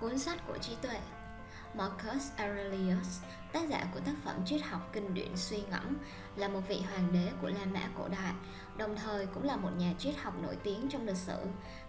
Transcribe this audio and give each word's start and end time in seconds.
Cuốn 0.00 0.18
sách 0.18 0.46
của 0.46 0.58
trí 0.58 0.74
tuệ 0.82 1.00
Marcus 1.74 2.30
Aurelius, 2.36 3.22
tác 3.52 3.68
giả 3.68 3.84
của 3.94 4.00
tác 4.00 4.12
phẩm 4.24 4.44
triết 4.46 4.62
học 4.62 4.90
kinh 4.92 5.14
điển 5.14 5.36
suy 5.36 5.62
ngẫm, 5.70 5.96
là 6.36 6.48
một 6.48 6.60
vị 6.68 6.82
hoàng 6.90 7.12
đế 7.12 7.32
của 7.42 7.48
La 7.48 7.64
Mã 7.64 7.80
cổ 7.98 8.08
đại, 8.08 8.32
đồng 8.76 8.96
thời 8.96 9.26
cũng 9.26 9.44
là 9.44 9.56
một 9.56 9.70
nhà 9.78 9.92
triết 9.98 10.14
học 10.16 10.34
nổi 10.42 10.56
tiếng 10.62 10.88
trong 10.88 11.06
lịch 11.06 11.16
sử. 11.16 11.38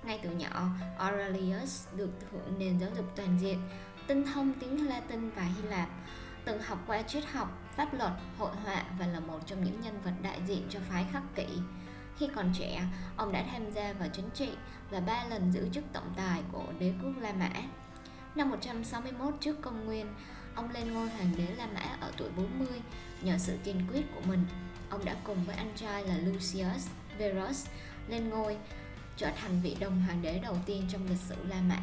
Ngay 0.03 0.19
từ 0.23 0.29
nhỏ, 0.29 0.67
Aurelius 0.97 1.87
được 1.95 2.09
hưởng 2.31 2.59
nền 2.59 2.79
giáo 2.79 2.89
dục 2.97 3.05
toàn 3.15 3.39
diện, 3.39 3.61
tinh 4.07 4.25
thông 4.33 4.53
tiếng 4.59 4.89
Latin 4.89 5.29
và 5.29 5.43
Hy 5.43 5.61
Lạp, 5.61 5.89
từng 6.45 6.61
học 6.61 6.79
qua 6.87 7.01
triết 7.01 7.25
học, 7.25 7.57
pháp 7.75 7.93
luật, 7.93 8.11
hội 8.37 8.55
họa 8.65 8.83
và 8.99 9.07
là 9.07 9.19
một 9.19 9.39
trong 9.45 9.63
những 9.63 9.81
nhân 9.81 10.01
vật 10.03 10.13
đại 10.21 10.41
diện 10.47 10.67
cho 10.69 10.79
phái 10.89 11.05
khắc 11.11 11.23
kỷ. 11.35 11.47
Khi 12.17 12.29
còn 12.35 12.53
trẻ, 12.59 12.83
ông 13.17 13.31
đã 13.31 13.45
tham 13.51 13.71
gia 13.71 13.93
vào 13.93 14.07
chính 14.13 14.29
trị 14.33 14.51
và 14.91 14.99
ba 14.99 15.25
lần 15.29 15.51
giữ 15.51 15.69
chức 15.73 15.83
tổng 15.93 16.13
tài 16.17 16.41
của 16.51 16.65
đế 16.79 16.93
quốc 17.03 17.13
La 17.21 17.33
Mã. 17.33 17.49
Năm 18.35 18.49
161 18.49 19.33
trước 19.39 19.61
công 19.61 19.85
nguyên, 19.85 20.05
ông 20.55 20.71
lên 20.71 20.93
ngôi 20.93 21.09
hoàng 21.09 21.31
đế 21.37 21.55
La 21.57 21.67
Mã 21.73 21.97
ở 21.99 22.11
tuổi 22.17 22.29
40 22.37 22.67
nhờ 23.21 23.37
sự 23.37 23.57
kiên 23.63 23.87
quyết 23.91 24.01
của 24.15 24.21
mình. 24.21 24.45
Ông 24.89 25.05
đã 25.05 25.15
cùng 25.23 25.43
với 25.43 25.55
anh 25.55 25.71
trai 25.75 26.03
là 26.07 26.17
Lucius 26.17 26.87
Verus 27.17 27.67
lên 28.07 28.29
ngôi, 28.29 28.57
trở 29.17 29.31
thành 29.41 29.61
vị 29.63 29.77
đồng 29.79 30.01
hoàng 30.01 30.21
đế 30.21 30.39
đầu 30.39 30.57
tiên 30.65 30.87
trong 30.91 31.07
lịch 31.09 31.19
sử 31.29 31.35
La 31.49 31.61
Mã. 31.61 31.79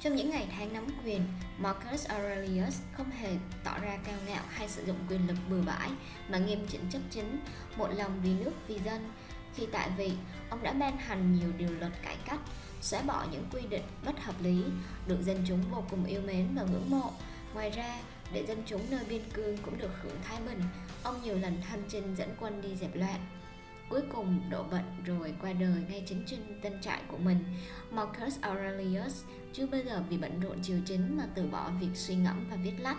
Trong 0.00 0.14
những 0.16 0.30
ngày 0.30 0.48
tháng 0.50 0.72
nắm 0.72 0.86
quyền, 1.04 1.26
Marcus 1.58 2.06
Aurelius 2.08 2.80
không 2.92 3.10
hề 3.10 3.36
tỏ 3.64 3.78
ra 3.78 3.98
cao 4.04 4.18
ngạo 4.26 4.44
hay 4.48 4.68
sử 4.68 4.84
dụng 4.86 4.96
quyền 5.08 5.26
lực 5.26 5.36
bừa 5.50 5.62
bãi, 5.62 5.90
mà 6.28 6.38
nghiêm 6.38 6.66
chỉnh 6.68 6.82
chấp 6.90 7.00
chính, 7.10 7.40
một 7.76 7.88
lòng 7.96 8.20
vì 8.22 8.34
nước 8.34 8.52
vì 8.66 8.78
dân. 8.84 9.12
Khi 9.54 9.66
tại 9.72 9.90
vị, 9.96 10.12
ông 10.50 10.62
đã 10.62 10.72
ban 10.72 10.98
hành 10.98 11.34
nhiều 11.34 11.52
điều 11.58 11.70
luật 11.78 11.92
cải 12.02 12.16
cách, 12.26 12.40
xóa 12.80 13.02
bỏ 13.02 13.26
những 13.32 13.44
quy 13.52 13.62
định 13.70 13.82
bất 14.04 14.20
hợp 14.20 14.34
lý, 14.42 14.64
được 15.06 15.22
dân 15.22 15.44
chúng 15.48 15.62
vô 15.70 15.84
cùng 15.90 16.04
yêu 16.04 16.20
mến 16.26 16.48
và 16.54 16.62
ngưỡng 16.62 16.90
mộ. 16.90 17.12
Ngoài 17.54 17.70
ra, 17.70 18.00
để 18.32 18.46
dân 18.46 18.62
chúng 18.66 18.80
nơi 18.90 19.04
biên 19.08 19.22
cương 19.32 19.58
cũng 19.58 19.78
được 19.78 19.90
hưởng 20.02 20.16
thái 20.22 20.40
bình, 20.46 20.60
ông 21.02 21.22
nhiều 21.22 21.38
lần 21.38 21.60
hành 21.60 21.82
chinh 21.88 22.14
dẫn 22.16 22.34
quân 22.40 22.62
đi 22.62 22.76
dẹp 22.76 22.96
loạn. 22.96 23.20
Cuối 23.88 24.02
cùng 24.12 24.50
đổ 24.50 24.62
bệnh 24.62 25.04
rồi 25.04 25.34
qua 25.42 25.52
đời 25.52 25.82
ngay 25.88 26.04
chính 26.08 26.22
trên 26.26 26.60
tân 26.62 26.80
trại 26.80 27.00
của 27.08 27.18
mình. 27.18 27.44
Marcus 27.90 28.40
Aurelius 28.40 29.24
chưa 29.52 29.66
bao 29.66 29.80
giờ 29.86 30.02
vì 30.08 30.18
bận 30.18 30.40
rộn 30.40 30.62
triều 30.62 30.78
chính 30.86 31.16
mà 31.16 31.24
từ 31.34 31.46
bỏ 31.46 31.70
việc 31.80 31.90
suy 31.94 32.14
ngẫm 32.14 32.46
và 32.50 32.56
viết 32.56 32.74
lách. 32.78 32.98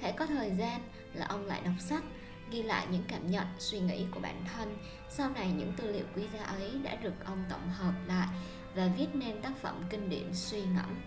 Hễ 0.00 0.12
có 0.12 0.26
thời 0.26 0.50
gian 0.50 0.80
là 1.14 1.26
ông 1.26 1.46
lại 1.46 1.60
đọc 1.64 1.74
sách, 1.80 2.04
ghi 2.50 2.62
lại 2.62 2.86
những 2.90 3.04
cảm 3.08 3.30
nhận, 3.30 3.46
suy 3.58 3.80
nghĩ 3.80 4.04
của 4.10 4.20
bản 4.20 4.44
thân. 4.54 4.76
Sau 5.08 5.30
này 5.30 5.52
những 5.52 5.72
tư 5.76 5.92
liệu 5.92 6.04
quý 6.16 6.22
giá 6.34 6.44
ấy 6.44 6.70
đã 6.82 6.94
được 6.94 7.24
ông 7.24 7.44
tổng 7.50 7.68
hợp 7.68 7.94
lại 8.06 8.28
và 8.80 8.88
viết 8.96 9.06
nên 9.14 9.42
tác 9.42 9.52
phẩm 9.62 9.82
kinh 9.90 10.10
điển 10.10 10.34
suy 10.34 10.60
ngẫm. 10.60 11.00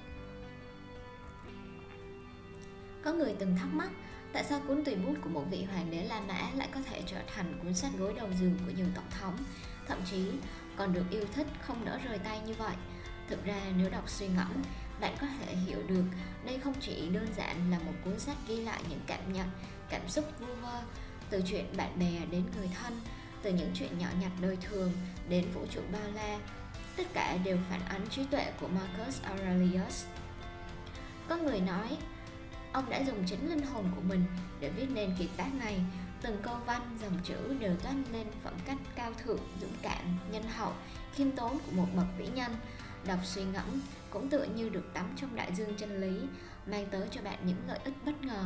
Có 3.03 3.13
người 3.13 3.35
từng 3.39 3.55
thắc 3.57 3.67
mắc 3.73 3.89
tại 4.33 4.43
sao 4.43 4.61
cuốn 4.67 4.83
tùy 4.85 4.95
bút 4.95 5.13
của 5.21 5.29
một 5.29 5.43
vị 5.51 5.63
hoàng 5.63 5.91
đế 5.91 6.03
La 6.03 6.21
Mã 6.21 6.49
lại 6.55 6.69
có 6.73 6.79
thể 6.81 7.01
trở 7.05 7.21
thành 7.35 7.59
cuốn 7.63 7.73
sách 7.73 7.91
gối 7.97 8.13
đầu 8.17 8.27
giường 8.39 8.57
của 8.65 8.71
nhiều 8.77 8.85
tổng 8.95 9.09
thống, 9.19 9.37
thậm 9.87 9.99
chí 10.11 10.31
còn 10.75 10.93
được 10.93 11.03
yêu 11.11 11.25
thích 11.35 11.47
không 11.61 11.85
nỡ 11.85 11.99
rời 12.03 12.17
tay 12.17 12.41
như 12.45 12.53
vậy. 12.53 12.75
Thực 13.29 13.45
ra 13.45 13.61
nếu 13.77 13.89
đọc 13.89 14.09
suy 14.09 14.27
ngẫm, 14.27 14.61
bạn 15.01 15.15
có 15.21 15.27
thể 15.27 15.55
hiểu 15.55 15.79
được 15.87 16.03
đây 16.45 16.59
không 16.59 16.73
chỉ 16.79 17.09
đơn 17.09 17.27
giản 17.37 17.71
là 17.71 17.79
một 17.79 17.93
cuốn 18.05 18.19
sách 18.19 18.37
ghi 18.47 18.55
lại 18.55 18.83
những 18.89 19.01
cảm 19.07 19.33
nhận, 19.33 19.47
cảm 19.89 20.09
xúc 20.09 20.25
vu 20.39 20.55
vơ, 20.61 20.81
từ 21.29 21.41
chuyện 21.45 21.65
bạn 21.77 21.99
bè 21.99 22.25
đến 22.31 22.43
người 22.57 22.69
thân, 22.81 23.01
từ 23.41 23.53
những 23.53 23.71
chuyện 23.73 23.97
nhỏ 23.97 24.07
nhặt 24.21 24.31
đời 24.41 24.57
thường 24.61 24.91
đến 25.29 25.45
vũ 25.53 25.65
trụ 25.71 25.81
bao 25.91 26.11
la, 26.15 26.39
tất 26.97 27.03
cả 27.13 27.37
đều 27.43 27.57
phản 27.69 27.81
ánh 27.89 28.07
trí 28.09 28.25
tuệ 28.25 28.51
của 28.59 28.67
Marcus 28.67 29.21
Aurelius. 29.21 30.05
Có 31.29 31.37
người 31.37 31.59
nói, 31.59 31.97
ông 32.73 32.89
đã 32.89 33.03
dùng 33.03 33.23
chính 33.25 33.49
linh 33.49 33.65
hồn 33.65 33.85
của 33.95 34.01
mình 34.01 34.25
để 34.59 34.69
viết 34.69 34.87
nên 34.93 35.15
kiệt 35.19 35.29
tác 35.37 35.49
này. 35.59 35.79
Từng 36.21 36.37
câu 36.41 36.55
văn, 36.65 36.97
dòng 37.01 37.19
chữ 37.23 37.55
đều 37.59 37.75
toát 37.75 37.93
lên 38.11 38.27
phẩm 38.43 38.53
cách 38.65 38.77
cao 38.95 39.13
thượng, 39.13 39.39
dũng 39.61 39.75
cảm, 39.81 40.17
nhân 40.31 40.43
hậu, 40.43 40.73
khiêm 41.13 41.31
tốn 41.31 41.59
của 41.65 41.71
một 41.71 41.87
bậc 41.95 42.05
vĩ 42.17 42.27
nhân. 42.27 42.55
Đọc 43.05 43.19
suy 43.23 43.43
ngẫm 43.43 43.81
cũng 44.09 44.29
tựa 44.29 44.43
như 44.43 44.69
được 44.69 44.93
tắm 44.93 45.05
trong 45.15 45.35
đại 45.35 45.55
dương 45.55 45.77
chân 45.77 46.01
lý, 46.01 46.21
mang 46.67 46.85
tới 46.91 47.07
cho 47.11 47.21
bạn 47.21 47.39
những 47.45 47.67
lợi 47.67 47.79
ích 47.83 47.93
bất 48.05 48.23
ngờ. 48.23 48.45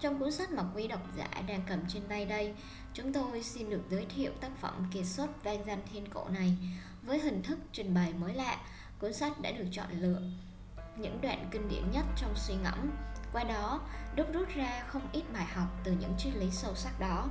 Trong 0.00 0.18
cuốn 0.18 0.32
sách 0.32 0.50
mà 0.50 0.62
quý 0.74 0.88
độc 0.88 1.00
giả 1.16 1.28
đang 1.46 1.62
cầm 1.68 1.80
trên 1.88 2.02
tay 2.08 2.24
đây, 2.24 2.54
chúng 2.94 3.12
tôi 3.12 3.42
xin 3.42 3.70
được 3.70 3.82
giới 3.90 4.06
thiệu 4.16 4.32
tác 4.40 4.50
phẩm 4.60 4.88
kiệt 4.92 5.06
xuất 5.06 5.44
vang 5.44 5.64
danh 5.66 5.82
thiên 5.92 6.06
cổ 6.10 6.28
này 6.28 6.56
với 7.02 7.18
hình 7.18 7.42
thức 7.42 7.58
trình 7.72 7.94
bày 7.94 8.12
mới 8.12 8.34
lạ. 8.34 8.56
Cuốn 9.00 9.12
sách 9.12 9.40
đã 9.40 9.50
được 9.50 9.66
chọn 9.72 9.86
lựa 9.90 10.20
những 10.98 11.20
đoạn 11.20 11.48
kinh 11.50 11.68
điển 11.68 11.90
nhất 11.92 12.04
trong 12.16 12.32
suy 12.36 12.54
ngẫm, 12.54 12.90
qua 13.32 13.44
đó 13.44 13.80
đúc 14.16 14.26
rút 14.32 14.48
ra 14.48 14.84
không 14.88 15.08
ít 15.12 15.22
bài 15.32 15.44
học 15.44 15.68
từ 15.84 15.92
những 15.92 16.14
triết 16.18 16.36
lý 16.36 16.50
sâu 16.50 16.74
sắc 16.74 17.00
đó. 17.00 17.28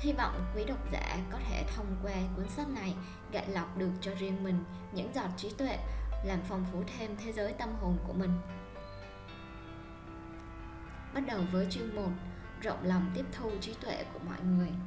Hy 0.00 0.12
vọng 0.12 0.52
quý 0.56 0.64
độc 0.64 0.92
giả 0.92 1.18
có 1.30 1.38
thể 1.48 1.64
thông 1.76 1.96
qua 2.02 2.14
cuốn 2.36 2.48
sách 2.48 2.68
này 2.68 2.94
gạn 3.32 3.52
lọc 3.52 3.78
được 3.78 3.90
cho 4.00 4.14
riêng 4.14 4.44
mình 4.44 4.64
những 4.92 5.14
giọt 5.14 5.28
trí 5.36 5.50
tuệ, 5.50 5.78
làm 6.24 6.38
phong 6.48 6.66
phú 6.72 6.82
thêm 6.96 7.16
thế 7.24 7.32
giới 7.32 7.52
tâm 7.52 7.68
hồn 7.80 7.98
của 8.06 8.12
mình. 8.12 8.30
Bắt 11.22 11.34
đầu 11.34 11.44
với 11.52 11.66
chương 11.70 11.94
1 11.94 12.02
Rộng 12.62 12.78
lòng 12.84 13.10
tiếp 13.14 13.24
thu 13.32 13.50
trí 13.60 13.74
tuệ 13.74 14.04
của 14.12 14.18
mọi 14.26 14.38
người. 14.56 14.68